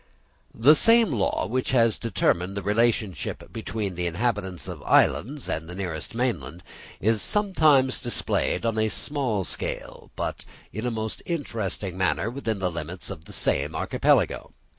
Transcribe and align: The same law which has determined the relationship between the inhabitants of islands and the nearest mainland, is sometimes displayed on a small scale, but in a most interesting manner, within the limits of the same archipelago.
The 0.55 0.73
same 0.73 1.11
law 1.11 1.45
which 1.45 1.69
has 1.73 1.99
determined 1.99 2.57
the 2.57 2.63
relationship 2.63 3.53
between 3.53 3.93
the 3.93 4.07
inhabitants 4.07 4.67
of 4.67 4.81
islands 4.81 5.47
and 5.47 5.69
the 5.69 5.75
nearest 5.75 6.15
mainland, 6.15 6.63
is 6.99 7.21
sometimes 7.21 8.01
displayed 8.01 8.65
on 8.65 8.79
a 8.79 8.89
small 8.89 9.43
scale, 9.43 10.09
but 10.15 10.43
in 10.73 10.87
a 10.87 10.89
most 10.89 11.21
interesting 11.27 11.99
manner, 11.99 12.31
within 12.31 12.57
the 12.57 12.71
limits 12.71 13.11
of 13.11 13.25
the 13.25 13.33
same 13.33 13.75
archipelago. 13.75 14.53